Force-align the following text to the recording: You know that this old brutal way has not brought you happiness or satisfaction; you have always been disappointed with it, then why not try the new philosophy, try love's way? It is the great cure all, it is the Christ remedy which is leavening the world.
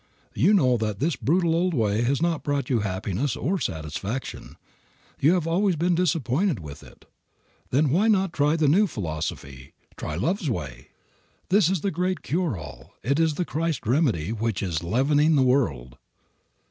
You 0.33 0.55
know 0.55 0.77
that 0.77 0.97
this 0.97 1.15
old 1.19 1.25
brutal 1.27 1.69
way 1.69 2.01
has 2.01 2.23
not 2.23 2.41
brought 2.43 2.71
you 2.71 2.79
happiness 2.79 3.35
or 3.35 3.59
satisfaction; 3.59 4.55
you 5.19 5.33
have 5.35 5.45
always 5.47 5.75
been 5.75 5.93
disappointed 5.93 6.59
with 6.59 6.81
it, 6.81 7.05
then 7.69 7.91
why 7.91 8.07
not 8.07 8.33
try 8.33 8.55
the 8.55 8.67
new 8.67 8.87
philosophy, 8.87 9.75
try 9.97 10.15
love's 10.15 10.49
way? 10.49 10.87
It 11.51 11.57
is 11.69 11.81
the 11.81 11.91
great 11.91 12.23
cure 12.23 12.57
all, 12.57 12.95
it 13.03 13.19
is 13.19 13.35
the 13.35 13.45
Christ 13.45 13.85
remedy 13.85 14.31
which 14.31 14.63
is 14.63 14.81
leavening 14.83 15.35
the 15.35 15.43
world. 15.43 15.99